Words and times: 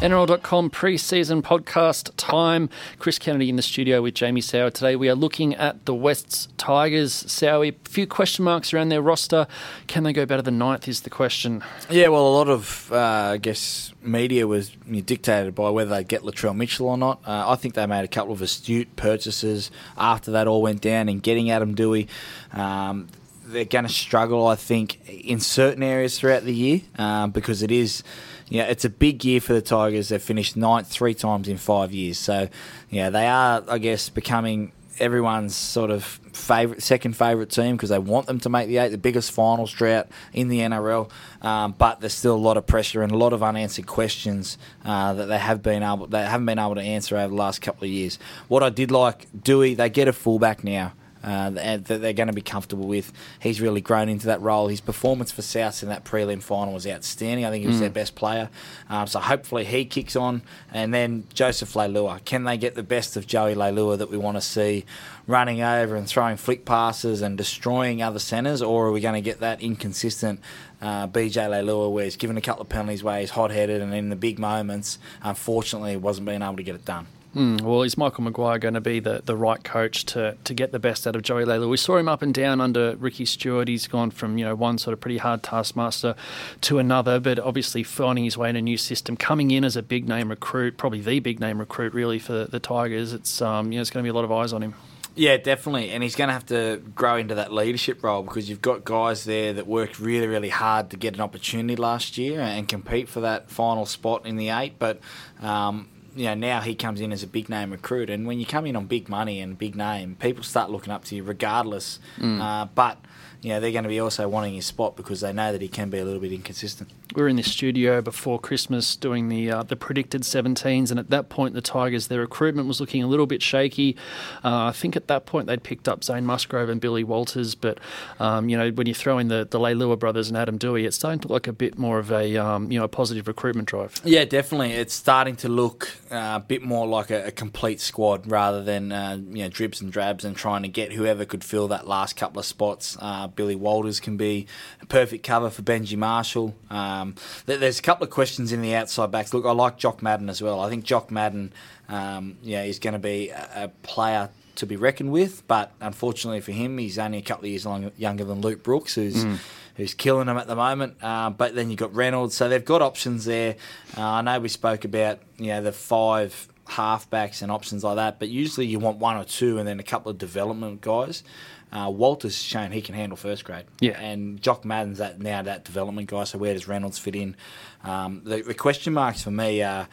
NRL.com 0.00 0.70
pre-season 0.70 1.42
podcast 1.42 2.12
time. 2.16 2.70
Chris 3.00 3.18
Kennedy 3.18 3.48
in 3.48 3.56
the 3.56 3.62
studio 3.62 4.00
with 4.00 4.14
Jamie 4.14 4.40
Soward. 4.40 4.74
Today 4.74 4.94
we 4.94 5.08
are 5.08 5.16
looking 5.16 5.56
at 5.56 5.86
the 5.86 5.94
Wests 5.94 6.46
Tigers. 6.56 7.24
Sowie, 7.24 7.74
a 7.74 7.88
few 7.88 8.06
question 8.06 8.44
marks 8.44 8.72
around 8.72 8.90
their 8.90 9.02
roster. 9.02 9.48
Can 9.88 10.04
they 10.04 10.12
go 10.12 10.24
better 10.24 10.40
than 10.40 10.56
ninth 10.56 10.86
is 10.86 11.00
the 11.00 11.10
question. 11.10 11.64
Yeah, 11.90 12.08
well, 12.08 12.28
a 12.28 12.30
lot 12.30 12.48
of, 12.48 12.92
uh, 12.92 13.32
I 13.32 13.36
guess, 13.38 13.92
media 14.00 14.46
was 14.46 14.70
dictated 14.70 15.56
by 15.56 15.70
whether 15.70 15.90
they'd 15.90 16.06
get 16.06 16.22
Latrell 16.22 16.54
Mitchell 16.54 16.86
or 16.86 16.96
not. 16.96 17.20
Uh, 17.26 17.50
I 17.50 17.56
think 17.56 17.74
they 17.74 17.84
made 17.84 18.04
a 18.04 18.08
couple 18.08 18.32
of 18.32 18.40
astute 18.40 18.94
purchases 18.94 19.72
after 19.96 20.30
that 20.30 20.46
all 20.46 20.62
went 20.62 20.80
down 20.80 21.08
and 21.08 21.20
getting 21.20 21.50
Adam 21.50 21.74
Doueihi. 21.74 22.06
Um, 22.52 23.08
they're 23.48 23.64
going 23.64 23.86
to 23.86 23.92
struggle, 23.92 24.46
I 24.46 24.54
think, 24.56 25.08
in 25.08 25.40
certain 25.40 25.82
areas 25.82 26.18
throughout 26.18 26.44
the 26.44 26.54
year 26.54 26.80
um, 26.98 27.30
because 27.30 27.62
it 27.62 27.70
is, 27.70 28.02
yeah, 28.48 28.64
it's 28.64 28.84
a 28.84 28.90
big 28.90 29.24
year 29.24 29.40
for 29.40 29.52
the 29.52 29.62
Tigers. 29.62 30.08
They've 30.08 30.22
finished 30.22 30.56
ninth 30.56 30.88
three 30.88 31.14
times 31.14 31.48
in 31.48 31.56
five 31.56 31.92
years, 31.92 32.18
so 32.18 32.48
yeah, 32.90 33.10
they 33.10 33.26
are, 33.26 33.64
I 33.68 33.78
guess, 33.78 34.08
becoming 34.08 34.72
everyone's 35.00 35.54
sort 35.54 35.90
of 35.90 36.04
favorite, 36.04 36.82
second 36.82 37.16
favourite 37.16 37.50
team 37.50 37.76
because 37.76 37.90
they 37.90 37.98
want 37.98 38.26
them 38.26 38.40
to 38.40 38.48
make 38.48 38.68
the 38.68 38.78
eight, 38.78 38.88
the 38.88 38.98
biggest 38.98 39.32
finals 39.32 39.72
drought 39.72 40.08
in 40.32 40.48
the 40.48 40.60
NRL. 40.60 41.10
Um, 41.42 41.74
but 41.76 42.00
there's 42.00 42.14
still 42.14 42.34
a 42.34 42.36
lot 42.36 42.56
of 42.56 42.66
pressure 42.66 43.02
and 43.02 43.12
a 43.12 43.16
lot 43.16 43.32
of 43.32 43.42
unanswered 43.42 43.86
questions 43.86 44.58
uh, 44.84 45.14
that 45.14 45.26
they 45.26 45.38
have 45.38 45.62
been 45.62 45.82
able, 45.82 46.06
they 46.06 46.24
haven't 46.24 46.46
been 46.46 46.58
able 46.58 46.74
to 46.74 46.82
answer 46.82 47.16
over 47.16 47.28
the 47.28 47.34
last 47.34 47.62
couple 47.62 47.84
of 47.84 47.90
years. 47.90 48.18
What 48.48 48.62
I 48.62 48.70
did 48.70 48.90
like, 48.90 49.26
Dewey, 49.40 49.74
they 49.74 49.88
get 49.88 50.08
a 50.08 50.12
fullback 50.12 50.64
now 50.64 50.92
uh, 51.22 51.50
that 51.50 51.84
they're 51.84 52.12
going 52.12 52.28
to 52.28 52.32
be 52.32 52.40
comfortable 52.40 52.86
with. 52.86 53.12
He's 53.40 53.60
really 53.60 53.80
grown 53.80 54.08
into 54.08 54.26
that 54.26 54.40
role. 54.40 54.68
His 54.68 54.80
performance 54.80 55.32
for 55.32 55.42
South 55.42 55.82
in 55.82 55.88
that 55.88 56.04
prelim 56.04 56.42
final 56.42 56.74
was 56.74 56.86
outstanding. 56.86 57.44
I 57.44 57.50
think 57.50 57.62
he 57.62 57.68
was 57.68 57.76
mm. 57.76 57.80
their 57.80 57.90
best 57.90 58.14
player. 58.14 58.50
Um, 58.88 59.06
so 59.06 59.20
hopefully 59.20 59.64
he 59.64 59.84
kicks 59.84 60.16
on. 60.16 60.42
And 60.72 60.92
then 60.92 61.24
Joseph 61.34 61.74
Leilua. 61.74 62.24
Can 62.24 62.44
they 62.44 62.56
get 62.56 62.74
the 62.74 62.82
best 62.82 63.16
of 63.16 63.26
Joey 63.26 63.54
Leilua 63.54 63.98
that 63.98 64.10
we 64.10 64.16
want 64.16 64.36
to 64.36 64.40
see 64.40 64.84
running 65.26 65.62
over 65.62 65.94
and 65.94 66.08
throwing 66.08 66.36
flick 66.36 66.64
passes 66.64 67.20
and 67.20 67.36
destroying 67.36 68.02
other 68.02 68.18
centres, 68.18 68.62
or 68.62 68.88
are 68.88 68.92
we 68.92 69.00
going 69.00 69.14
to 69.14 69.20
get 69.20 69.40
that 69.40 69.60
inconsistent 69.60 70.40
uh, 70.80 71.06
BJ 71.06 71.48
Leilua 71.48 71.92
where 71.92 72.04
he's 72.04 72.16
given 72.16 72.36
a 72.36 72.40
couple 72.40 72.62
of 72.62 72.68
penalties 72.68 73.04
where 73.04 73.20
he's 73.20 73.30
hot 73.30 73.50
headed 73.50 73.82
and 73.82 73.94
in 73.94 74.08
the 74.08 74.16
big 74.16 74.38
moments, 74.38 74.98
unfortunately, 75.22 75.96
wasn't 75.96 76.26
being 76.26 76.42
able 76.42 76.56
to 76.56 76.62
get 76.62 76.74
it 76.74 76.84
done? 76.84 77.06
Mm, 77.36 77.60
well, 77.60 77.82
is 77.82 77.98
Michael 77.98 78.24
Maguire 78.24 78.58
going 78.58 78.74
to 78.74 78.80
be 78.80 79.00
the, 79.00 79.20
the 79.24 79.36
right 79.36 79.62
coach 79.62 80.06
to, 80.06 80.36
to 80.44 80.54
get 80.54 80.72
the 80.72 80.78
best 80.78 81.06
out 81.06 81.14
of 81.14 81.22
Joey 81.22 81.44
Leilua? 81.44 81.68
We 81.68 81.76
saw 81.76 81.98
him 81.98 82.08
up 82.08 82.22
and 82.22 82.32
down 82.32 82.60
under 82.60 82.96
Ricky 82.96 83.26
Stuart. 83.26 83.68
He's 83.68 83.86
gone 83.86 84.10
from 84.10 84.38
you 84.38 84.46
know 84.46 84.54
one 84.54 84.78
sort 84.78 84.94
of 84.94 85.00
pretty 85.00 85.18
hard 85.18 85.42
taskmaster 85.42 86.14
to 86.62 86.78
another, 86.78 87.20
but 87.20 87.38
obviously 87.38 87.82
finding 87.82 88.24
his 88.24 88.38
way 88.38 88.48
in 88.48 88.56
a 88.56 88.62
new 88.62 88.78
system, 88.78 89.16
coming 89.16 89.50
in 89.50 89.62
as 89.62 89.76
a 89.76 89.82
big 89.82 90.08
name 90.08 90.30
recruit, 90.30 90.78
probably 90.78 91.00
the 91.00 91.20
big 91.20 91.38
name 91.38 91.58
recruit 91.58 91.92
really 91.92 92.18
for 92.18 92.46
the 92.46 92.58
Tigers. 92.58 93.12
It's 93.12 93.42
um, 93.42 93.72
you 93.72 93.78
know 93.78 93.82
it's 93.82 93.90
going 93.90 94.02
to 94.02 94.06
be 94.06 94.10
a 94.10 94.14
lot 94.14 94.24
of 94.24 94.32
eyes 94.32 94.54
on 94.54 94.62
him. 94.62 94.74
Yeah, 95.14 95.36
definitely. 95.36 95.90
And 95.90 96.02
he's 96.02 96.14
going 96.14 96.28
to 96.28 96.32
have 96.32 96.46
to 96.46 96.80
grow 96.94 97.16
into 97.16 97.34
that 97.34 97.52
leadership 97.52 98.04
role 98.04 98.22
because 98.22 98.48
you've 98.48 98.62
got 98.62 98.84
guys 98.84 99.24
there 99.24 99.52
that 99.52 99.66
worked 99.66 99.98
really, 99.98 100.28
really 100.28 100.48
hard 100.48 100.90
to 100.90 100.96
get 100.96 101.14
an 101.14 101.20
opportunity 101.20 101.74
last 101.74 102.16
year 102.16 102.40
and 102.40 102.68
compete 102.68 103.08
for 103.08 103.20
that 103.20 103.50
final 103.50 103.84
spot 103.84 104.26
in 104.26 104.36
the 104.36 104.50
eight. 104.50 104.78
But 104.78 105.00
um, 105.42 105.88
you 106.18 106.24
know, 106.24 106.34
now 106.34 106.60
he 106.60 106.74
comes 106.74 107.00
in 107.00 107.12
as 107.12 107.22
a 107.22 107.26
big 107.26 107.48
name 107.48 107.70
recruit, 107.70 108.10
and 108.10 108.26
when 108.26 108.40
you 108.40 108.46
come 108.46 108.66
in 108.66 108.74
on 108.74 108.86
big 108.86 109.08
money 109.08 109.40
and 109.40 109.56
big 109.56 109.76
name, 109.76 110.16
people 110.18 110.42
start 110.42 110.70
looking 110.70 110.92
up 110.92 111.04
to 111.04 111.16
you 111.16 111.22
regardless. 111.22 112.00
Mm. 112.18 112.40
Uh, 112.40 112.66
but 112.74 112.98
you 113.40 113.50
know, 113.50 113.60
they're 113.60 113.70
going 113.70 113.84
to 113.84 113.88
be 113.88 114.00
also 114.00 114.28
wanting 114.28 114.54
his 114.54 114.66
spot 114.66 114.96
because 114.96 115.20
they 115.20 115.32
know 115.32 115.52
that 115.52 115.62
he 115.62 115.68
can 115.68 115.90
be 115.90 115.98
a 115.98 116.04
little 116.04 116.20
bit 116.20 116.32
inconsistent. 116.32 116.90
We 117.14 117.22
were 117.22 117.28
in 117.28 117.36
the 117.36 117.42
studio 117.44 118.02
before 118.02 118.40
Christmas 118.40 118.96
doing 118.96 119.28
the 119.28 119.50
uh, 119.50 119.62
the 119.62 119.76
predicted 119.76 120.22
17s, 120.22 120.90
and 120.90 120.98
at 120.98 121.10
that 121.10 121.28
point, 121.28 121.54
the 121.54 121.60
Tigers, 121.60 122.08
their 122.08 122.20
recruitment 122.20 122.66
was 122.66 122.80
looking 122.80 123.02
a 123.02 123.06
little 123.06 123.26
bit 123.26 123.40
shaky. 123.40 123.96
Uh, 124.44 124.66
I 124.66 124.72
think 124.72 124.96
at 124.96 125.06
that 125.06 125.24
point 125.24 125.46
they'd 125.46 125.62
picked 125.62 125.88
up 125.88 126.02
Zane 126.02 126.26
Musgrove 126.26 126.68
and 126.68 126.80
Billy 126.80 127.04
Walters, 127.04 127.54
but 127.54 127.78
um, 128.18 128.48
you 128.48 128.58
know, 128.58 128.70
when 128.70 128.86
you 128.86 128.94
throw 128.94 129.18
in 129.18 129.28
the 129.28 129.46
the 129.48 129.58
Leilua 129.58 129.98
brothers 129.98 130.28
and 130.28 130.36
Adam 130.36 130.58
Doueihi, 130.58 130.86
it's 130.86 130.96
starting 130.96 131.20
to 131.20 131.28
look 131.28 131.46
like 131.46 131.46
a 131.46 131.52
bit 131.52 131.78
more 131.78 131.98
of 131.98 132.10
a 132.10 132.36
um, 132.36 132.70
you 132.72 132.78
know 132.78 132.84
a 132.84 132.88
positive 132.88 133.28
recruitment 133.28 133.68
drive. 133.68 134.00
Yeah, 134.04 134.24
definitely. 134.24 134.72
It's 134.72 134.94
starting 134.94 135.36
to 135.36 135.48
look 135.48 135.92
uh, 136.10 136.36
a 136.36 136.44
bit 136.46 136.62
more 136.62 136.86
like 136.86 137.10
a, 137.10 137.26
a 137.26 137.30
complete 137.30 137.80
squad 137.80 138.30
rather 138.30 138.62
than 138.62 138.92
uh, 138.92 139.18
you 139.30 139.42
know 139.44 139.48
dribs 139.48 139.80
and 139.80 139.92
drabs 139.92 140.24
and 140.24 140.36
trying 140.36 140.62
to 140.62 140.68
get 140.68 140.92
whoever 140.92 141.24
could 141.24 141.44
fill 141.44 141.68
that 141.68 141.86
last 141.86 142.16
couple 142.16 142.38
of 142.38 142.46
spots. 142.46 142.96
Uh, 143.00 143.26
Billy 143.28 143.54
Walters 143.54 144.00
can 144.00 144.16
be 144.16 144.46
a 144.80 144.86
perfect 144.86 145.24
cover 145.24 145.50
for 145.50 145.62
Benji 145.62 145.96
Marshall. 145.96 146.54
Um, 146.70 147.14
there's 147.46 147.78
a 147.78 147.82
couple 147.82 148.04
of 148.04 148.10
questions 148.10 148.52
in 148.52 148.62
the 148.62 148.74
outside 148.74 149.10
backs. 149.10 149.32
Look, 149.34 149.44
I 149.44 149.52
like 149.52 149.78
Jock 149.78 150.02
Madden 150.02 150.28
as 150.28 150.42
well. 150.42 150.60
I 150.60 150.68
think 150.68 150.84
Jock 150.84 151.10
Madden, 151.10 151.52
um, 151.88 152.38
yeah, 152.42 152.62
is 152.62 152.78
going 152.78 152.94
to 152.94 152.98
be 152.98 153.30
a, 153.30 153.50
a 153.54 153.68
player 153.82 154.30
to 154.58 154.66
be 154.66 154.76
reckoned 154.76 155.12
with. 155.12 155.46
But 155.48 155.72
unfortunately 155.80 156.40
for 156.40 156.52
him, 156.52 156.78
he's 156.78 156.98
only 156.98 157.18
a 157.18 157.22
couple 157.22 157.44
of 157.44 157.50
years 157.50 157.66
long, 157.66 157.90
younger 157.96 158.24
than 158.24 158.40
Luke 158.40 158.62
Brooks, 158.62 158.94
who's 158.94 159.24
mm. 159.24 159.38
who's 159.76 159.94
killing 159.94 160.26
them 160.26 160.36
at 160.36 160.46
the 160.46 160.56
moment. 160.56 160.96
Uh, 161.02 161.30
but 161.30 161.54
then 161.54 161.70
you've 161.70 161.78
got 161.78 161.94
Reynolds, 161.94 162.34
so 162.34 162.48
they've 162.48 162.64
got 162.64 162.82
options 162.82 163.24
there. 163.24 163.56
Uh, 163.96 164.02
I 164.02 164.22
know 164.22 164.38
we 164.40 164.48
spoke 164.48 164.84
about 164.84 165.20
you 165.38 165.48
know 165.48 165.62
the 165.62 165.72
five 165.72 166.48
halfbacks 166.68 167.42
and 167.42 167.50
options 167.50 167.82
like 167.82 167.96
that, 167.96 168.18
but 168.18 168.28
usually 168.28 168.66
you 168.66 168.78
want 168.78 168.98
one 168.98 169.16
or 169.16 169.24
two 169.24 169.58
and 169.58 169.66
then 169.66 169.80
a 169.80 169.84
couple 169.84 170.10
of 170.10 170.18
development 170.18 170.80
guys. 170.80 171.22
Uh, 171.70 171.90
Walter's 171.90 172.36
shown 172.36 172.72
he 172.72 172.80
can 172.80 172.94
handle 172.94 173.16
first 173.16 173.44
grade. 173.44 173.64
Yeah. 173.80 174.00
And 174.00 174.40
Jock 174.40 174.64
Madden's 174.64 174.98
that 174.98 175.20
now 175.20 175.42
that 175.42 175.64
development 175.64 176.08
guy. 176.08 176.24
So 176.24 176.38
where 176.38 176.54
does 176.54 176.66
Reynolds 176.66 176.98
fit 176.98 177.14
in? 177.14 177.36
Um, 177.84 178.22
the, 178.24 178.42
the, 178.42 178.54
question 178.54 178.94
marks 178.94 179.22
for 179.22 179.30
me 179.30 179.62
are, 179.62 179.86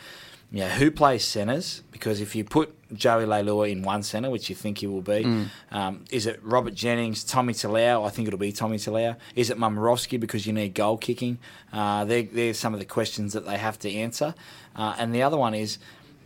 yeah, 0.52 0.70
who 0.70 0.92
plays 0.92 1.26
centres? 1.26 1.84
Because 1.92 2.22
if 2.22 2.36
you 2.36 2.44
put 2.44 2.74
Joey 2.94 3.26
Leilua 3.26 3.72
in 3.72 3.82
one 3.84 4.04
centre, 4.04 4.30
which 4.30 4.50
you 4.50 4.56
think 4.56 4.80
he 4.80 4.88
will 4.88 5.02
be, 5.02 5.24
mm. 5.24 5.50
um, 5.72 6.06
is 6.12 6.26
it 6.26 6.40
Robert 6.44 6.74
Jennings, 6.74 7.24
Tommy 7.24 7.54
Talau? 7.54 8.06
I 8.06 8.10
think 8.10 8.28
it'll 8.28 8.40
be 8.40 8.52
Tommy 8.52 8.78
Talau. 8.78 9.18
Is 9.36 9.50
it 9.50 9.58
Momirovski 9.58 10.20
because 10.20 10.46
you 10.48 10.54
need 10.54 10.74
goal 10.74 10.98
kicking? 10.98 11.40
Uh, 11.74 12.06
they're, 12.06 12.24
they're 12.24 12.54
some 12.54 12.74
of 12.74 12.80
the 12.80 12.86
questions 12.86 13.34
that 13.34 13.46
they 13.46 13.58
have 13.58 13.80
to 13.80 13.92
answer. 13.92 14.36
Uh, 14.76 14.96
and 14.98 15.14
the 15.14 15.24
other 15.24 15.38
one 15.38 15.54
is, 15.54 15.78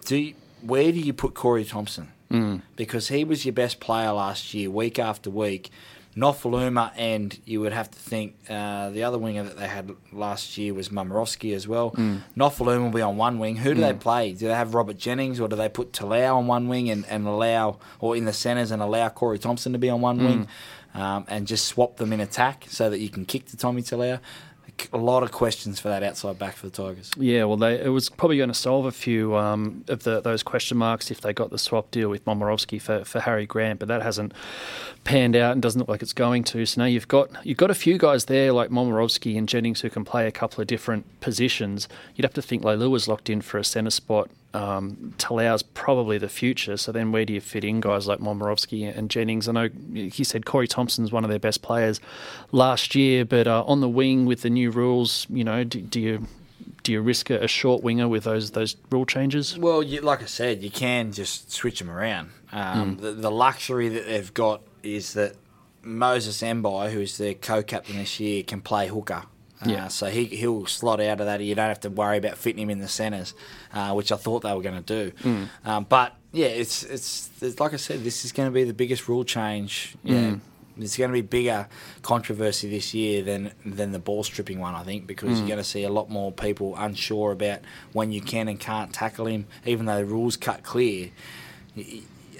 do 0.06 0.18
you, 0.18 0.34
where 0.62 0.92
do 0.92 1.00
you 1.00 1.14
put 1.14 1.34
Corey 1.34 1.66
Thompson? 1.66 2.12
mm. 2.32 2.62
because 2.76 3.08
he 3.10 3.24
was 3.24 3.46
your 3.46 3.54
best 3.54 3.80
player 3.80 4.12
last 4.12 4.54
year, 4.54 4.70
week 4.70 5.00
after 5.00 5.30
week. 5.30 5.72
Nofoaluma, 6.20 6.92
and 6.98 7.38
you 7.46 7.62
would 7.62 7.72
have 7.72 7.90
to 7.90 7.98
think 7.98 8.36
uh, 8.50 8.90
the 8.90 9.04
other 9.04 9.18
winger 9.18 9.44
that 9.44 9.58
they 9.58 9.68
had 9.68 9.96
last 10.12 10.58
year 10.58 10.74
was 10.74 10.90
Momirovski 10.90 11.56
as 11.56 11.68
well. 11.68 11.92
Mm. 11.92 12.24
Nofoaluma 12.36 12.84
will 12.84 12.90
be 12.92 13.02
on 13.02 13.16
one 13.16 13.40
wing. 13.40 13.56
Who 13.58 13.74
do 13.74 13.82
mm. 13.82 13.88
they 13.88 13.94
play? 13.94 14.34
Do 14.34 14.48
they 14.48 14.54
have 14.54 14.74
Robert 14.74 14.98
Jennings, 14.98 15.40
or 15.40 15.48
do 15.48 15.56
they 15.56 15.70
put 15.70 15.94
Talau 15.94 16.36
on 16.36 16.48
one 16.48 16.68
wing 16.68 16.90
and, 16.90 17.06
and 17.08 17.26
allow, 17.26 17.80
or 18.00 18.16
in 18.18 18.26
the 18.26 18.34
centres 18.34 18.72
and 18.72 18.82
allow 18.82 19.10
Corey 19.10 19.40
Thompson 19.40 19.72
to 19.74 19.80
be 19.80 19.90
on 19.90 20.02
one 20.02 20.20
mm. 20.20 20.26
wing, 20.26 20.48
um, 20.94 21.26
and 21.30 21.48
just 21.48 21.66
swap 21.66 21.98
them 21.98 22.12
in 22.12 22.20
attack 22.20 22.66
so 22.68 22.90
that 22.90 23.00
you 23.00 23.10
can 23.10 23.26
kick 23.26 23.46
to 23.48 23.58
Tommy 23.58 23.82
Talau? 23.82 24.20
A 24.94 24.98
lot 24.98 25.24
of 25.24 25.32
questions 25.32 25.80
for 25.80 25.90
that 25.90 26.04
outside 26.04 26.40
back 26.40 26.56
for 26.56 26.68
the 26.68 26.72
Tigers. 26.72 27.12
Yeah, 27.18 27.44
well, 27.46 27.58
they, 27.58 27.80
it 27.80 27.90
was 27.90 28.10
probably 28.10 28.38
going 28.38 28.50
to 28.50 28.56
solve 28.56 28.86
a 28.86 28.92
few 28.92 29.36
um, 29.36 29.84
of 29.88 30.04
the, 30.04 30.22
those 30.22 30.44
question 30.44 30.78
marks 30.78 31.12
if 31.12 31.22
they 31.22 31.34
got 31.34 31.50
the 31.50 31.58
swap 31.58 31.92
deal 31.92 32.10
with 32.10 32.24
Momirovski 32.26 32.82
for, 32.82 33.04
for 33.04 33.20
Harry 33.20 33.46
Grant, 33.46 33.80
but 33.80 33.88
that 33.88 34.02
hasn't 34.02 34.34
panned 35.04 35.36
out 35.36 35.54
and 35.54 35.62
doesn't 35.62 35.80
look 35.80 35.90
like 35.90 36.02
it's 36.02 36.14
going 36.14 36.44
to. 36.46 36.66
So 36.66 36.82
now 36.82 36.86
you've 36.86 37.08
got 37.08 37.30
you've 37.46 37.58
got 37.58 37.72
a 37.72 37.76
few 37.76 37.98
guys 37.98 38.26
there 38.26 38.52
like 38.52 38.70
Momirovski 38.70 39.38
and 39.38 39.48
Jennings 39.48 39.82
who 39.82 39.90
can 39.90 40.06
play 40.06 40.28
a 40.28 40.32
couple 40.32 40.62
of 40.62 40.68
different 40.68 41.06
positions. 41.22 41.88
You'd 42.16 42.26
have 42.26 42.34
to 42.34 42.42
think 42.42 42.64
Leilua 42.64 42.90
was 42.90 43.08
locked 43.08 43.30
in 43.30 43.42
for 43.42 43.58
a 43.58 43.64
centre 43.64 43.92
spot 43.92 44.30
um, 44.54 45.14
Talau's 45.18 45.62
probably 45.62 46.18
the 46.18 46.30
future. 46.30 46.78
So 46.78 46.92
then, 46.92 47.12
where 47.12 47.26
do 47.26 47.34
you 47.34 47.42
fit 47.42 47.64
in 47.64 47.82
guys 47.82 48.08
like 48.08 48.20
Momirovski 48.20 48.96
and 48.96 49.10
Jennings? 49.10 49.48
I 49.48 49.52
know 49.52 49.70
he 49.94 50.24
said 50.24 50.46
Corey 50.46 50.68
Thompson's 50.68 51.12
one 51.12 51.24
of 51.24 51.30
their 51.30 51.40
best 51.40 51.62
players 51.62 52.00
last 52.52 52.96
year, 52.96 53.26
but 53.26 53.48
uh, 53.48 53.64
on 53.66 53.82
the 53.82 53.90
wing 53.90 54.26
with 54.26 54.42
the 54.42 54.50
new 54.50 54.72
rules, 54.72 55.28
you 55.30 55.44
know, 55.44 55.64
do, 55.64 55.82
do 55.82 56.00
you 56.00 56.28
do 56.84 56.92
you 56.92 57.02
risk 57.02 57.30
a, 57.30 57.48
short 57.48 57.84
winger 57.84 58.08
with 58.08 58.24
those 58.24 58.52
those 58.52 58.76
rule 58.90 59.06
changes? 59.06 59.58
Well, 59.58 59.84
you, 59.84 60.02
like 60.02 60.24
I 60.24 60.28
said, 60.28 60.64
you 60.64 60.72
can 60.72 61.12
just 61.12 61.52
switch 61.52 61.80
them 61.80 61.90
around. 61.90 62.32
Um, 62.52 62.98
mm. 62.98 63.02
the, 63.02 63.12
the, 63.12 63.32
luxury 63.32 63.90
that 63.90 64.08
they've 64.08 64.34
got 64.34 64.62
is 64.82 65.14
that 65.14 65.36
Moses 65.84 66.42
Mbye, 66.42 66.92
who's 66.92 67.18
their 67.18 67.36
co-captain 67.36 67.98
this 67.98 68.20
year, 68.20 68.42
can 68.44 68.62
play 68.62 68.88
hooker. 68.88 69.24
Yeah. 69.66 69.86
Uh, 69.86 69.90
so 69.90 70.06
he 70.08 70.26
he'll 70.26 70.66
slot 70.66 71.02
out 71.02 71.20
of 71.20 71.26
that. 71.26 71.42
You 71.42 71.56
don't 71.56 71.68
have 71.68 71.82
to 71.82 71.90
worry 71.90 72.18
about 72.18 72.38
fitting 72.38 72.62
him 72.62 72.70
in 72.70 72.80
the 72.80 72.88
centres, 72.88 73.34
uh, 73.74 73.94
which 73.94 74.12
I 74.12 74.16
thought 74.16 74.44
they 74.44 74.54
were 74.54 74.62
going 74.62 74.82
to 74.82 75.12
do. 75.12 75.12
Mm. 75.24 75.50
Um, 75.66 75.86
but 75.90 76.16
yeah, 76.32 76.48
it's, 76.48 76.84
it's, 76.84 77.30
it's 77.42 77.60
like 77.60 77.74
I 77.74 77.78
said, 77.78 78.04
this 78.04 78.24
is 78.24 78.32
going 78.32 78.48
to 78.48 78.54
be 78.54 78.64
the 78.64 78.74
biggest 78.74 79.08
rule 79.08 79.24
change. 79.24 79.96
Yeah. 80.04 80.16
Mm. 80.16 80.40
It's 80.78 80.96
going 80.96 81.10
to 81.10 81.14
be 81.14 81.22
bigger 81.22 81.68
controversy 82.04 82.70
this 82.70 82.94
year 82.94 83.22
than 83.22 83.52
than 83.66 83.92
the 83.92 84.00
ball 84.00 84.24
stripping 84.24 84.60
one, 84.60 84.76
I 84.76 84.84
think, 84.84 85.08
because 85.08 85.30
mm. 85.30 85.40
you're 85.40 85.48
going 85.48 85.58
to 85.58 85.64
see 85.66 85.84
a 85.84 85.90
lot 85.90 86.10
more 86.10 86.32
people 86.32 86.74
unsure 86.78 87.34
about 87.34 87.60
when 87.92 88.14
you 88.14 88.22
can 88.22 88.48
and 88.48 88.58
can't 88.58 88.94
tackle 88.94 89.28
him, 89.28 89.46
even 89.66 89.88
though 89.88 89.98
the 89.98 90.06
rules 90.06 90.38
cut 90.38 90.64
clear 90.64 91.10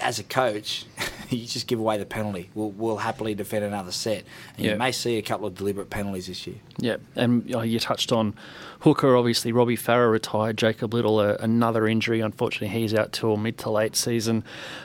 as 0.00 0.18
a 0.18 0.24
coach, 0.24 0.84
you 1.30 1.46
just 1.46 1.66
give 1.66 1.78
away 1.78 1.98
the 1.98 2.06
penalty. 2.06 2.50
We'll, 2.54 2.70
we'll 2.70 2.96
happily 2.98 3.34
defend 3.34 3.64
another 3.64 3.92
set. 3.92 4.24
And 4.56 4.66
Yeah. 4.66 4.72
you 4.72 4.78
may 4.78 4.92
see 4.92 5.16
a 5.18 5.22
couple 5.22 5.46
of 5.46 5.54
deliberate 5.54 5.90
penalties 5.90 6.26
this 6.26 6.46
year. 6.46 6.56
Yeah, 6.78 6.96
and 7.14 7.48
you 7.48 7.78
touched 7.78 8.10
on 8.10 8.34
Hooker, 8.80 9.14
obviously. 9.14 9.52
Robbie 9.52 9.76
Farah 9.76 10.10
retired. 10.10 10.56
Jacob 10.56 10.94
Liddle, 10.94 11.18
uh, 11.18 11.36
another 11.40 11.86
injury. 11.86 12.20
Unfortunately, 12.20 12.68
he's 12.80 12.94
out 12.94 13.12
till 13.12 13.36
mid 13.36 13.58
to 13.58 13.70
late 13.70 13.94
season. 13.94 14.42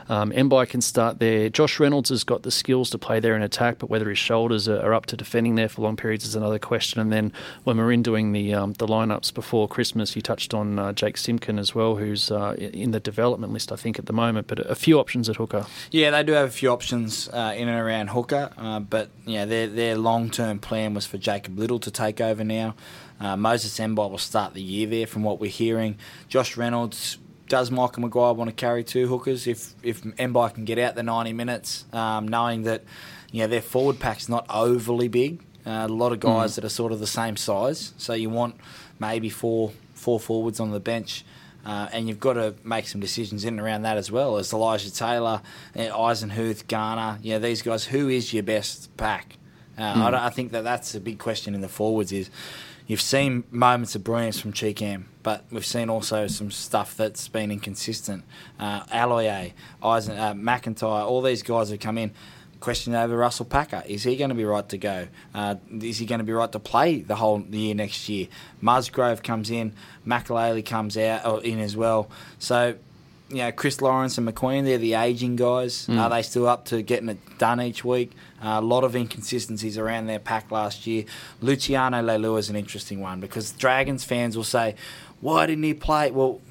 Um, 0.09 0.31
Mbye 0.31 0.67
can 0.67 0.81
start 0.81 1.19
there. 1.19 1.47
Josh 1.50 1.79
Reynolds 1.79 2.09
has 2.09 2.25
got 2.25 2.44
the 2.44 2.51
skills 2.51 2.89
to 2.89 2.97
play 2.97 3.21
there 3.21 3.35
in 3.38 3.41
attack, 3.41 3.77
but 3.79 3.89
whether 3.89 4.09
his 4.09 4.17
shoulders 4.17 4.67
are, 4.67 4.81
are 4.81 4.94
up 4.94 5.06
to 5.07 5.15
defending 5.17 5.56
there 5.56 5.69
for 5.69 5.81
long 5.83 5.95
periods 5.95 6.25
is 6.25 6.35
another 6.35 6.59
question. 6.59 7.00
And 7.00 7.13
then 7.13 7.31
when 7.63 7.77
we're 7.77 7.94
in 7.94 8.03
doing 8.03 8.33
the 8.33 8.53
um, 8.53 8.73
the 8.73 8.88
lineups 8.88 9.33
before 9.33 9.69
Christmas, 9.69 10.13
you 10.17 10.21
touched 10.21 10.53
on 10.53 10.77
uh, 10.77 10.91
Jake 10.91 11.15
Simkin 11.15 11.57
as 11.57 11.73
well, 11.73 11.95
who's 11.95 12.29
uh, 12.29 12.56
in 12.59 12.91
the 12.91 13.00
development 13.00 13.53
list, 13.53 13.71
I 13.71 13.77
think, 13.77 13.97
at 13.97 14.06
the 14.07 14.13
moment. 14.13 14.47
But 14.47 14.59
a 14.69 14.75
few 14.75 15.00
options 15.05 15.29
at 15.29 15.35
hooker. 15.35 15.65
Yeah, 15.91 16.09
they 16.09 16.23
do 16.23 16.31
have 16.33 16.47
a 16.47 16.51
few 16.51 16.71
options 16.71 17.29
uh, 17.29 17.53
in 17.55 17.67
and 17.67 17.79
around 17.79 18.07
hooker, 18.09 18.51
uh, 18.57 18.79
but 18.79 19.09
yeah, 19.25 19.45
their 19.45 19.67
their 19.67 19.95
long 19.97 20.31
term 20.31 20.57
plan 20.57 20.95
was 20.95 21.05
for 21.05 21.19
Jacob 21.19 21.59
Liddle 21.59 21.79
to 21.79 21.91
take 21.91 22.19
over 22.19 22.43
now. 22.43 22.73
Uh, 23.19 23.37
Moses 23.37 23.77
Mbye 23.77 24.09
will 24.09 24.17
start 24.17 24.55
the 24.55 24.61
year 24.61 24.87
there, 24.87 25.07
from 25.07 25.21
what 25.23 25.39
we're 25.39 25.51
hearing. 25.51 25.97
Josh 26.27 26.57
Reynolds. 26.57 27.19
Does 27.47 27.69
Michael 27.69 28.01
Maguire 28.01 28.33
want 28.33 28.49
to 28.49 28.55
carry 28.55 28.83
two 28.83 29.05
hookers 29.07 29.45
if 29.45 29.75
if 29.83 30.01
Mbye 30.01 30.55
can 30.55 30.65
get 30.65 30.79
out 30.79 30.95
the 30.95 31.03
ninety 31.03 31.31
minutes, 31.33 31.85
um, 31.93 32.27
knowing 32.27 32.63
that 32.63 32.81
you 33.31 33.41
know 33.41 33.47
their 33.47 33.61
forward 33.61 33.99
pack's 33.99 34.27
not 34.27 34.47
overly 34.49 35.07
big. 35.07 35.43
Uh, 35.63 35.85
a 35.85 35.87
lot 35.87 36.11
of 36.11 36.19
guys 36.19 36.55
that 36.55 36.65
are 36.65 36.69
sort 36.81 36.91
of 36.91 36.99
the 36.99 37.07
same 37.21 37.37
size, 37.37 37.93
so 37.97 38.13
you 38.13 38.31
want 38.31 38.55
maybe 38.99 39.29
four 39.29 39.71
four 39.93 40.19
forwards 40.19 40.59
on 40.59 40.71
the 40.71 40.79
bench. 40.79 41.23
Uh, 41.65 41.89
and 41.91 42.07
you've 42.07 42.19
got 42.19 42.33
to 42.33 42.53
make 42.63 42.88
some 42.88 43.01
decisions 43.01 43.44
in 43.44 43.56
and 43.56 43.62
around 43.62 43.81
that 43.81 43.97
as 43.97 44.12
well 44.12 44.38
as 44.38 44.53
Elijah 44.53 44.94
Taylor, 44.94 45.41
uh, 45.75 45.79
Eisenhuth, 45.79 46.67
Garner. 46.67 47.17
You 47.21 47.33
know, 47.33 47.39
these 47.39 47.62
guys. 47.62 47.85
Who 47.85 48.07
is 48.07 48.33
your 48.33 48.44
best 48.44 48.95
pack? 48.97 49.38
Uh, 49.77 49.81
I, 49.81 50.27
I 50.27 50.29
think 50.29 50.51
that 50.51 50.63
that's 50.63 50.94
a 50.95 51.00
big 51.00 51.17
question 51.17 51.56
in 51.56 51.62
the 51.62 51.67
forwards. 51.67 52.12
Is 52.12 52.29
you've 52.88 53.01
seen 53.01 53.44
moments 53.50 53.95
of 53.95 54.03
brilliance 54.03 54.39
from 54.39 54.53
Chee-Kam, 54.53 55.07
but 55.23 55.44
we've 55.51 55.65
seen 55.65 55.89
also 55.89 56.27
some 56.27 56.51
stuff 56.51 56.95
that's 56.95 57.27
been 57.27 57.51
inconsistent. 57.51 58.23
Uh, 58.59 58.83
Alloy, 58.91 59.51
Eisen, 59.81 60.17
uh, 60.17 60.33
McIntyre, 60.33 61.06
all 61.06 61.21
these 61.21 61.41
guys 61.41 61.69
have 61.69 61.79
come 61.79 61.97
in. 61.97 62.12
Question 62.59 62.95
over 62.95 63.15
Russell 63.15 63.45
Packer. 63.45 63.83
Is 63.85 64.03
he 64.03 64.15
going 64.15 64.29
to 64.29 64.35
be 64.35 64.45
right 64.45 64.67
to 64.69 64.77
go? 64.77 65.07
Uh, 65.33 65.55
is 65.81 65.97
he 65.99 66.05
going 66.05 66.19
to 66.19 66.25
be 66.25 66.33
right 66.33 66.51
to 66.51 66.59
play 66.59 67.01
the 67.01 67.15
whole 67.15 67.41
year 67.41 67.75
next 67.75 68.09
year? 68.09 68.27
Musgrove 68.61 69.21
comes 69.21 69.51
in, 69.51 69.73
Mikaele 70.07 70.65
comes 70.65 70.97
out 70.97 71.25
or 71.25 71.43
in 71.43 71.59
as 71.59 71.77
well. 71.77 72.09
So, 72.39 72.75
you 73.29 73.37
know, 73.37 73.51
Chris 73.51 73.81
Lawrence 73.81 74.17
and 74.17 74.27
McQueen, 74.27 74.63
they're 74.63 74.77
the 74.77 74.93
aging 74.95 75.35
guys. 75.35 75.87
Are 75.89 76.09
they 76.09 76.21
still 76.21 76.47
up 76.47 76.65
to 76.65 76.81
getting 76.81 77.09
it 77.09 77.19
done 77.37 77.61
each 77.61 77.83
week? 77.83 78.13
Uh, 78.43 78.59
a 78.59 78.61
lot 78.61 78.83
of 78.83 78.95
inconsistencies 78.95 79.77
around 79.77 80.07
their 80.07 80.19
pack 80.19 80.49
last 80.51 80.87
year. 80.87 81.05
Luciano 81.41 82.01
Leilua 82.01 82.39
is 82.39 82.49
an 82.49 82.55
interesting 82.55 82.99
one 82.99 83.19
because 83.19 83.51
Dragons 83.51 84.03
fans 84.03 84.37
will 84.37 84.43
say, 84.43 84.75
why 85.21 85.45
didn't 85.45 85.63
he 85.63 85.73
play? 85.73 86.11
Well, 86.11 86.41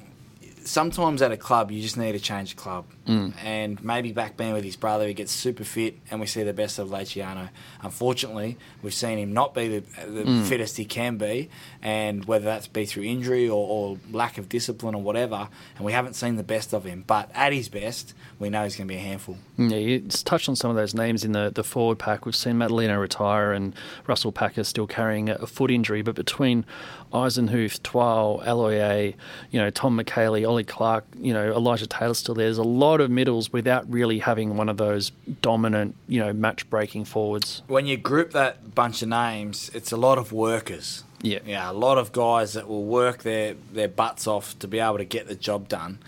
sometimes 0.65 1.21
at 1.21 1.31
a 1.31 1.37
club 1.37 1.71
you 1.71 1.81
just 1.81 1.97
need 1.97 2.11
to 2.13 2.19
change 2.19 2.55
the 2.55 2.61
club. 2.61 2.85
Mm. 3.07 3.33
And 3.43 3.83
maybe 3.83 4.11
back 4.11 4.35
being 4.35 4.53
with 4.53 4.63
his 4.63 4.75
brother, 4.75 5.07
he 5.07 5.13
gets 5.13 5.31
super 5.31 5.63
fit, 5.63 5.95
and 6.09 6.19
we 6.19 6.27
see 6.27 6.43
the 6.43 6.53
best 6.53 6.79
of 6.79 6.91
Luciano. 6.91 7.49
Unfortunately, 7.81 8.57
we've 8.81 8.93
seen 8.93 9.17
him 9.19 9.31
not 9.31 9.53
be 9.53 9.79
the, 9.79 10.05
the 10.05 10.23
mm. 10.23 10.43
fittest 10.45 10.77
he 10.77 10.85
can 10.85 11.17
be, 11.17 11.49
and 11.81 12.25
whether 12.25 12.45
that's 12.45 12.67
be 12.67 12.85
through 12.85 13.03
injury 13.03 13.47
or, 13.47 13.67
or 13.67 13.97
lack 14.11 14.37
of 14.37 14.49
discipline 14.49 14.95
or 14.95 15.01
whatever, 15.01 15.49
and 15.77 15.85
we 15.85 15.91
haven't 15.91 16.15
seen 16.15 16.35
the 16.35 16.43
best 16.43 16.73
of 16.73 16.83
him. 16.83 17.03
But 17.05 17.29
at 17.35 17.53
his 17.53 17.69
best, 17.69 18.13
we 18.39 18.49
know 18.49 18.63
he's 18.63 18.75
going 18.75 18.87
to 18.87 18.93
be 18.93 18.97
a 18.97 19.03
handful. 19.03 19.37
Mm, 19.57 19.71
yeah, 19.71 19.77
you 19.77 19.99
touched 20.01 20.49
on 20.49 20.55
some 20.55 20.69
of 20.69 20.75
those 20.75 20.93
names 20.93 21.23
in 21.23 21.31
the, 21.31 21.51
the 21.53 21.63
forward 21.63 21.99
pack. 21.99 22.25
We've 22.25 22.35
seen 22.35 22.55
Matulino 22.55 22.99
retire 22.99 23.53
and 23.53 23.75
Russell 24.07 24.31
Packer 24.31 24.63
still 24.63 24.87
carrying 24.87 25.29
a, 25.29 25.45
foot 25.45 25.71
injury. 25.71 26.01
But 26.01 26.15
between 26.15 26.65
Eisenhuth, 27.13 27.81
Twal, 27.83 28.41
Aloye, 28.45 29.13
you 29.51 29.59
know, 29.59 29.69
Tom 29.69 29.97
Mikaele, 29.97 30.45
Ollie 30.55 30.63
Clark, 30.63 31.03
you 31.19 31.33
know, 31.33 31.51
Elijah 31.51 31.85
Taylor 31.85 32.13
still 32.13 32.33
there. 32.33 32.45
There's 32.45 32.57
a 32.57 32.63
lot 32.63 33.01
of 33.01 33.11
middles 33.11 33.51
without 33.51 33.91
really 33.91 34.19
having 34.19 34.55
one 34.55 34.69
of 34.69 34.77
those 34.77 35.11
dominant, 35.41 35.95
you 36.07 36.21
know, 36.21 36.31
match 36.31 36.69
breaking 36.69 37.03
forwards. 37.03 37.61
when 37.67 37.85
you 37.85 37.97
group 37.97 38.31
that 38.31 38.73
bunch 38.73 39.01
of 39.01 39.09
names, 39.09 39.69
it's 39.73 39.91
a 39.91 39.97
lot 39.97 40.17
of 40.17 40.31
workers. 40.31 41.03
Yeah. 41.21 41.39
Yeah, 41.45 41.69
a 41.69 41.73
lot 41.73 41.97
of 41.97 42.13
guys 42.13 42.53
that 42.53 42.69
will 42.69 42.85
work 42.85 43.23
their, 43.23 43.55
their 43.73 43.89
butts 43.89 44.27
off 44.27 44.57
to 44.59 44.67
be 44.67 44.79
able 44.79 44.97
to 44.97 45.03
get 45.03 45.27
the 45.27 45.35
job 45.35 45.67
done. 45.67 45.99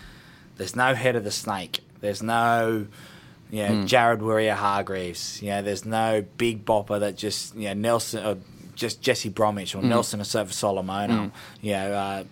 There's 0.56 0.74
no 0.74 0.94
head 0.94 1.14
of 1.14 1.24
the 1.24 1.30
snake. 1.30 1.80
There's 2.00 2.22
no, 2.22 2.86
you 3.50 3.62
know, 3.64 3.74
hmm. 3.80 3.86
Jared 3.86 4.20
Waerea-Hargreaves. 4.20 5.42
You 5.42 5.50
know, 5.50 5.62
there's 5.62 5.84
no 5.84 6.24
big 6.38 6.64
bopper 6.64 6.98
that 7.00 7.18
just, 7.18 7.54
you 7.54 7.68
know, 7.68 7.74
Nelson, 7.74 8.24
or 8.24 8.38
just 8.74 9.02
Jesse 9.02 9.28
Bromwich 9.28 9.74
or 9.74 9.82
hmm. 9.82 9.90
Nelson 9.90 10.20
Asofa 10.20 10.52
Solomona. 10.52 11.16
Hmm. 11.16 11.66
You 11.66 11.72
know, 11.72 11.92
uh, 11.92 12.24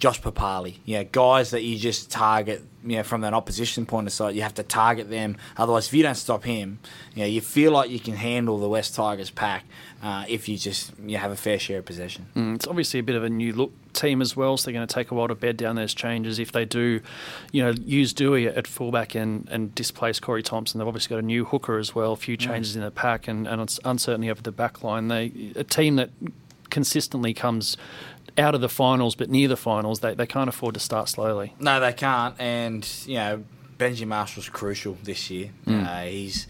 Josh 0.00 0.20
Papalii. 0.20 0.78
You 0.86 0.98
know, 0.98 1.04
guys 1.12 1.50
that 1.50 1.62
you 1.62 1.78
just 1.78 2.10
target, 2.10 2.62
you 2.82 2.96
know, 2.96 3.02
from 3.02 3.22
an 3.22 3.34
opposition 3.34 3.84
point 3.84 4.06
of 4.06 4.12
sight, 4.12 4.34
you 4.34 4.40
have 4.42 4.54
to 4.54 4.62
target 4.62 5.10
them. 5.10 5.36
Otherwise, 5.58 5.86
if 5.88 5.92
you 5.94 6.02
don't 6.02 6.14
stop 6.16 6.42
him, 6.44 6.78
you 7.14 7.20
know, 7.20 7.26
you 7.26 7.42
feel 7.42 7.70
like 7.70 7.90
you 7.90 8.00
can 8.00 8.14
handle 8.16 8.58
the 8.58 8.68
West 8.68 8.94
Tigers 8.94 9.28
pack 9.30 9.64
uh, 10.02 10.24
if 10.26 10.48
you 10.48 10.56
just 10.56 10.92
you 11.04 11.18
have 11.18 11.30
a 11.30 11.36
fair 11.36 11.58
share 11.58 11.80
of 11.80 11.84
possession. 11.84 12.26
Mm, 12.34 12.54
It's 12.54 12.66
obviously 12.66 12.98
a 12.98 13.02
bit 13.02 13.14
of 13.14 13.22
a 13.24 13.28
new 13.28 13.52
look 13.52 13.72
team 13.92 14.22
as 14.22 14.34
well, 14.34 14.56
so 14.56 14.64
they're 14.66 14.72
going 14.78 14.86
to 14.86 14.94
take 14.94 15.10
a 15.10 15.14
while 15.14 15.28
to 15.28 15.34
bed 15.34 15.58
down 15.58 15.76
those 15.76 15.92
changes. 15.92 16.38
If 16.38 16.52
they 16.52 16.64
do, 16.64 17.02
you 17.52 17.62
know, 17.62 17.72
use 17.84 18.14
Dewey 18.14 18.46
at 18.48 18.66
fullback 18.66 19.14
and, 19.14 19.46
and 19.50 19.74
displace 19.74 20.18
Corey 20.18 20.42
Thompson, 20.42 20.78
they've 20.78 20.88
obviously 20.88 21.14
got 21.14 21.22
a 21.22 21.26
new 21.26 21.44
hooker 21.44 21.76
as 21.76 21.94
well, 21.94 22.12
a 22.12 22.16
few 22.16 22.38
changes 22.38 22.74
in 22.74 22.80
the 22.82 22.90
pack 22.90 23.28
and, 23.28 23.46
and 23.46 23.60
it's 23.60 23.78
uncertainty 23.84 24.30
over 24.30 24.40
the 24.40 24.52
back 24.52 24.82
line. 24.82 25.08
They, 25.08 25.52
a 25.56 25.64
team 25.64 25.96
that 25.96 26.08
consistently 26.70 27.34
comes 27.34 27.76
out 28.40 28.54
of 28.54 28.60
the 28.60 28.68
finals 28.68 29.14
but 29.14 29.30
near 29.30 29.48
the 29.48 29.56
finals, 29.56 30.00
they, 30.00 30.14
they 30.14 30.26
can't 30.26 30.48
afford 30.48 30.74
to 30.74 30.80
start 30.80 31.08
slowly. 31.08 31.54
No, 31.60 31.78
they 31.78 31.92
can't. 31.92 32.34
And 32.40 32.88
you 33.06 33.14
know, 33.14 33.44
Benji 33.78 34.06
Marshall's 34.06 34.48
crucial 34.48 34.96
this 35.02 35.30
year. 35.30 35.50
Uh, 35.66 36.02
he's 36.04 36.46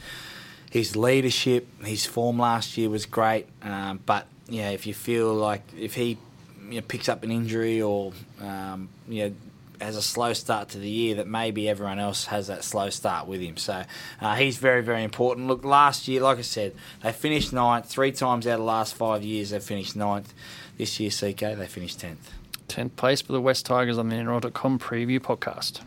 his 0.71 0.97
leadership, 0.97 1.67
his 1.85 2.07
form 2.07 2.39
last 2.39 2.79
year 2.79 2.89
was 2.89 3.05
great. 3.05 3.47
Um, 3.63 4.01
but 4.07 4.27
yeah, 4.49 4.71
if 4.71 4.87
you 4.87 4.95
feel 4.95 5.35
like 5.35 5.63
if 5.77 5.95
he 5.95 6.17
you 6.69 6.77
know, 6.77 6.81
picks 6.83 7.09
up 7.09 7.23
an 7.25 7.31
injury 7.31 7.83
or 7.83 8.13
um, 8.41 8.89
you 9.09 9.25
know 9.25 9.35
has 9.81 9.97
a 9.97 10.03
slow 10.03 10.33
start 10.33 10.69
to 10.71 10.79
the 10.79 10.89
year, 10.89 11.17
that 11.17 11.27
maybe 11.27 11.69
everyone 11.69 11.99
else 11.99 12.27
has 12.27 12.47
that 12.49 12.65
slow 12.65 12.91
start 12.91 13.27
with 13.27 13.41
him. 13.41 13.57
So 13.57 13.85
uh, 14.21 14.35
he's 14.37 14.59
very, 14.59 14.83
very 14.83 15.03
important. 15.03 15.47
Look, 15.47 15.65
last 15.65 16.09
year, 16.09 16.21
like 16.21 16.39
I 16.39 16.43
said, 16.43 16.75
they 17.03 17.13
finished 17.13 17.53
ninth 17.53 17.87
three 17.87 18.13
times 18.13 18.47
out 18.47 18.55
of 18.55 18.59
the 18.61 18.65
last 18.65 18.95
five 18.95 19.23
years. 19.23 19.51
They 19.51 19.61
finished 19.61 19.97
ninth. 19.97 20.33
This 20.79 20.99
year, 20.99 21.11
CK, 21.11 21.59
they 21.59 21.67
finished 21.67 22.01
tenth. 22.01 22.33
10th 22.69 22.97
place 22.97 23.21
for 23.21 23.33
the 23.33 23.41
West 23.41 23.67
Tigers 23.67 23.99
on 23.99 24.09
the 24.09 24.17
NRL.com 24.17 24.79
preview 24.79 25.19
podcast. 25.19 25.81